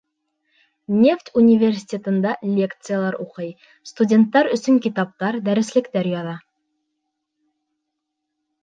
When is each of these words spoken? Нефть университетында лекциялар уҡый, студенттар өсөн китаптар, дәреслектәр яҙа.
Нефть 1.01 1.27
университетында 1.41 2.31
лекциялар 2.61 3.19
уҡый, 3.27 3.53
студенттар 3.93 4.51
өсөн 4.57 4.83
китаптар, 4.87 5.39
дәреслектәр 5.51 6.13
яҙа. 6.17 6.37